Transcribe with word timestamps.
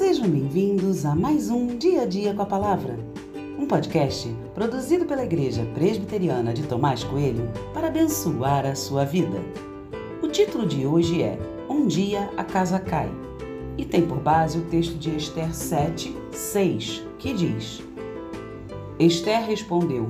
Sejam 0.00 0.30
bem-vindos 0.30 1.04
a 1.04 1.14
mais 1.14 1.50
um 1.50 1.76
Dia 1.76 2.04
a 2.04 2.06
Dia 2.06 2.32
com 2.32 2.40
a 2.40 2.46
Palavra, 2.46 2.98
um 3.58 3.66
podcast 3.66 4.34
produzido 4.54 5.04
pela 5.04 5.22
Igreja 5.22 5.62
Presbiteriana 5.74 6.54
de 6.54 6.62
Tomás 6.62 7.04
Coelho 7.04 7.50
para 7.74 7.88
abençoar 7.88 8.64
a 8.64 8.74
sua 8.74 9.04
vida. 9.04 9.38
O 10.22 10.28
título 10.28 10.66
de 10.66 10.86
hoje 10.86 11.22
é 11.22 11.38
Um 11.68 11.86
Dia 11.86 12.30
a 12.38 12.42
Casa 12.42 12.78
Cai 12.78 13.10
e 13.76 13.84
tem 13.84 14.06
por 14.06 14.16
base 14.20 14.56
o 14.56 14.62
texto 14.62 14.96
de 14.96 15.14
Esther 15.14 15.54
7, 15.54 16.16
6, 16.32 17.04
que 17.18 17.34
diz: 17.34 17.82
Esther 18.98 19.44
respondeu: 19.44 20.08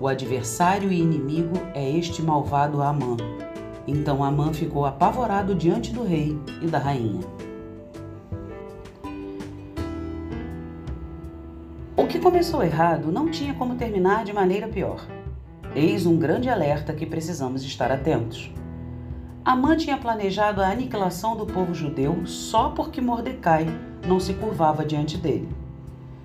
O 0.00 0.08
adversário 0.08 0.90
e 0.90 0.98
inimigo 0.98 1.58
é 1.74 1.90
este 1.90 2.22
malvado 2.22 2.80
Amã. 2.80 3.18
Então 3.86 4.24
Amã 4.24 4.54
ficou 4.54 4.86
apavorado 4.86 5.54
diante 5.54 5.92
do 5.92 6.04
rei 6.04 6.38
e 6.62 6.66
da 6.66 6.78
rainha. 6.78 7.20
O 11.98 12.06
que 12.06 12.18
começou 12.18 12.62
errado 12.62 13.10
não 13.10 13.30
tinha 13.30 13.54
como 13.54 13.74
terminar 13.74 14.22
de 14.22 14.30
maneira 14.30 14.68
pior. 14.68 15.00
Eis 15.74 16.04
um 16.04 16.18
grande 16.18 16.50
alerta 16.50 16.92
que 16.92 17.06
precisamos 17.06 17.64
estar 17.64 17.90
atentos. 17.90 18.52
Amã 19.42 19.74
tinha 19.78 19.96
planejado 19.96 20.60
a 20.60 20.68
aniquilação 20.68 21.34
do 21.34 21.46
povo 21.46 21.72
judeu 21.72 22.26
só 22.26 22.68
porque 22.68 23.00
Mordecai 23.00 23.66
não 24.06 24.20
se 24.20 24.34
curvava 24.34 24.84
diante 24.84 25.16
dele. 25.16 25.48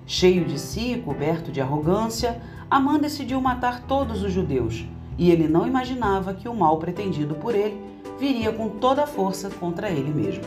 Cheio 0.06 0.44
de 0.44 0.58
si 0.58 0.92
e 0.92 1.00
coberto 1.00 1.50
de 1.50 1.62
arrogância, 1.62 2.38
Amã 2.70 2.98
decidiu 2.98 3.40
matar 3.40 3.84
todos 3.84 4.22
os 4.22 4.30
judeus, 4.30 4.84
e 5.16 5.30
ele 5.30 5.48
não 5.48 5.66
imaginava 5.66 6.34
que 6.34 6.50
o 6.50 6.54
mal 6.54 6.78
pretendido 6.78 7.34
por 7.36 7.54
ele 7.54 7.80
viria 8.18 8.52
com 8.52 8.68
toda 8.68 9.04
a 9.04 9.06
força 9.06 9.48
contra 9.48 9.88
ele 9.88 10.12
mesmo. 10.12 10.44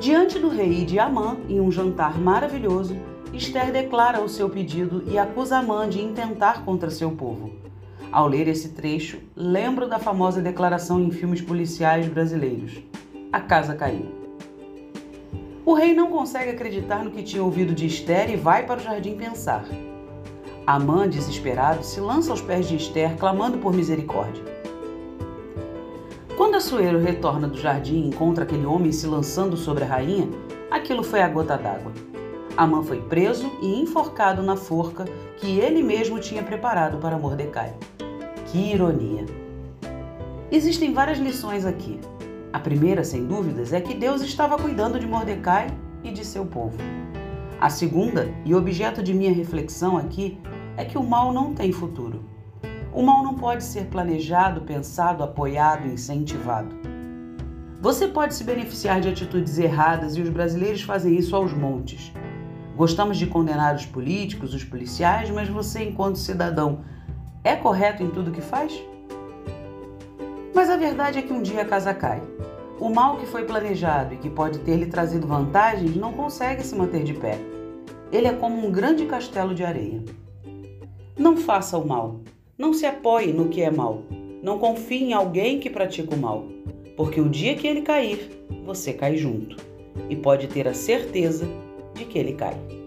Diante 0.00 0.38
do 0.38 0.48
rei 0.48 0.86
de 0.86 0.98
Amã, 0.98 1.36
em 1.46 1.60
um 1.60 1.70
jantar 1.70 2.18
maravilhoso, 2.18 2.96
Esther 3.32 3.70
declara 3.70 4.20
o 4.20 4.28
seu 4.28 4.50
pedido 4.50 5.04
e 5.06 5.16
acusa 5.16 5.58
Amã 5.58 5.88
de 5.88 6.02
intentar 6.02 6.64
contra 6.64 6.90
seu 6.90 7.12
povo. 7.12 7.52
Ao 8.10 8.26
ler 8.26 8.48
esse 8.48 8.70
trecho, 8.70 9.18
lembro 9.36 9.88
da 9.88 10.00
famosa 10.00 10.42
declaração 10.42 11.00
em 11.00 11.12
filmes 11.12 11.40
policiais 11.40 12.08
brasileiros: 12.08 12.82
A 13.32 13.40
casa 13.40 13.74
caiu. 13.76 14.06
O 15.64 15.74
rei 15.74 15.94
não 15.94 16.10
consegue 16.10 16.50
acreditar 16.50 17.04
no 17.04 17.12
que 17.12 17.22
tinha 17.22 17.42
ouvido 17.42 17.72
de 17.72 17.86
Esther 17.86 18.30
e 18.30 18.36
vai 18.36 18.66
para 18.66 18.80
o 18.80 18.82
jardim 18.82 19.14
pensar. 19.14 19.64
Amã, 20.66 21.08
desesperado, 21.08 21.84
se 21.84 22.00
lança 22.00 22.32
aos 22.32 22.42
pés 22.42 22.68
de 22.68 22.74
Esther, 22.74 23.16
clamando 23.16 23.58
por 23.58 23.72
misericórdia. 23.72 24.42
Quando 26.36 26.56
Assuero 26.56 26.98
retorna 26.98 27.46
do 27.46 27.56
jardim 27.56 28.02
e 28.02 28.08
encontra 28.08 28.42
aquele 28.42 28.66
homem 28.66 28.90
se 28.90 29.06
lançando 29.06 29.56
sobre 29.56 29.84
a 29.84 29.86
rainha, 29.86 30.28
aquilo 30.68 31.04
foi 31.04 31.20
a 31.22 31.28
gota 31.28 31.56
d'água. 31.56 32.09
Amã 32.60 32.82
foi 32.82 33.00
preso 33.00 33.50
e 33.62 33.80
enforcado 33.80 34.42
na 34.42 34.54
forca 34.54 35.06
que 35.38 35.58
ele 35.58 35.82
mesmo 35.82 36.20
tinha 36.20 36.42
preparado 36.42 36.98
para 36.98 37.16
Mordecai. 37.16 37.72
Que 38.48 38.74
ironia! 38.74 39.24
Existem 40.52 40.92
várias 40.92 41.16
lições 41.16 41.64
aqui. 41.64 41.98
A 42.52 42.58
primeira, 42.58 43.02
sem 43.02 43.24
dúvidas, 43.24 43.72
é 43.72 43.80
que 43.80 43.94
Deus 43.94 44.20
estava 44.20 44.58
cuidando 44.58 45.00
de 45.00 45.06
Mordecai 45.06 45.68
e 46.04 46.10
de 46.12 46.22
seu 46.22 46.44
povo. 46.44 46.76
A 47.58 47.70
segunda, 47.70 48.30
e 48.44 48.54
objeto 48.54 49.02
de 49.02 49.14
minha 49.14 49.32
reflexão 49.32 49.96
aqui, 49.96 50.38
é 50.76 50.84
que 50.84 50.98
o 50.98 51.02
mal 51.02 51.32
não 51.32 51.54
tem 51.54 51.72
futuro. 51.72 52.22
O 52.92 53.02
mal 53.02 53.22
não 53.22 53.36
pode 53.36 53.64
ser 53.64 53.86
planejado, 53.86 54.60
pensado, 54.60 55.22
apoiado, 55.22 55.88
incentivado. 55.88 56.76
Você 57.80 58.06
pode 58.06 58.34
se 58.34 58.44
beneficiar 58.44 59.00
de 59.00 59.08
atitudes 59.08 59.58
erradas 59.58 60.14
e 60.14 60.20
os 60.20 60.28
brasileiros 60.28 60.82
fazem 60.82 61.16
isso 61.16 61.34
aos 61.34 61.54
montes. 61.54 62.12
Gostamos 62.80 63.18
de 63.18 63.26
condenar 63.26 63.74
os 63.74 63.84
políticos, 63.84 64.54
os 64.54 64.64
policiais, 64.64 65.28
mas 65.28 65.50
você, 65.50 65.84
enquanto 65.84 66.16
cidadão, 66.16 66.80
é 67.44 67.54
correto 67.54 68.02
em 68.02 68.08
tudo 68.08 68.30
que 68.30 68.40
faz? 68.40 68.72
Mas 70.54 70.70
a 70.70 70.78
verdade 70.78 71.18
é 71.18 71.22
que 71.22 71.30
um 71.30 71.42
dia 71.42 71.60
a 71.60 71.66
casa 71.66 71.92
cai. 71.92 72.22
O 72.80 72.88
mal 72.88 73.18
que 73.18 73.26
foi 73.26 73.44
planejado 73.44 74.14
e 74.14 74.16
que 74.16 74.30
pode 74.30 74.60
ter 74.60 74.76
lhe 74.76 74.86
trazido 74.86 75.26
vantagens 75.26 75.94
não 75.94 76.14
consegue 76.14 76.64
se 76.64 76.74
manter 76.74 77.04
de 77.04 77.12
pé. 77.12 77.38
Ele 78.10 78.28
é 78.28 78.32
como 78.32 78.66
um 78.66 78.72
grande 78.72 79.04
castelo 79.04 79.54
de 79.54 79.62
areia. 79.62 80.02
Não 81.18 81.36
faça 81.36 81.76
o 81.76 81.86
mal. 81.86 82.22
Não 82.56 82.72
se 82.72 82.86
apoie 82.86 83.30
no 83.30 83.50
que 83.50 83.60
é 83.60 83.70
mal. 83.70 84.04
Não 84.42 84.58
confie 84.58 85.04
em 85.04 85.12
alguém 85.12 85.60
que 85.60 85.68
pratica 85.68 86.14
o 86.14 86.18
mal, 86.18 86.46
porque 86.96 87.20
o 87.20 87.28
dia 87.28 87.54
que 87.56 87.66
ele 87.66 87.82
cair, 87.82 88.30
você 88.64 88.94
cai 88.94 89.18
junto. 89.18 89.54
E 90.08 90.16
pode 90.16 90.46
ter 90.46 90.66
a 90.66 90.72
certeza 90.72 91.46
de 92.00 92.06
que 92.06 92.18
ele 92.18 92.32
cai. 92.32 92.79